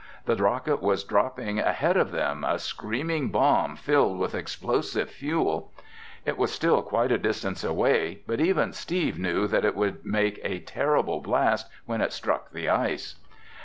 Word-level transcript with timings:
The 0.25 0.35
rocket 0.35 0.81
was 0.81 1.03
dropping 1.03 1.59
ahead 1.59 1.95
of 1.95 2.09
them, 2.09 2.43
a 2.43 2.57
screaming 2.57 3.29
bomb 3.29 3.75
filled 3.75 4.17
with 4.17 4.33
explosive 4.33 5.11
fuel. 5.11 5.71
It 6.25 6.39
was 6.39 6.51
still 6.51 6.81
quite 6.81 7.11
a 7.11 7.19
distance 7.19 7.63
away, 7.63 8.23
but 8.25 8.41
even 8.41 8.73
Steve 8.73 9.19
knew 9.19 9.45
that 9.45 9.63
it 9.63 9.75
would 9.75 10.03
make 10.03 10.39
a 10.43 10.57
terrible 10.57 11.19
blast 11.21 11.69
when 11.85 12.01
it 12.01 12.13
struck 12.13 12.49
the 12.51 12.67
ice. 12.67 13.17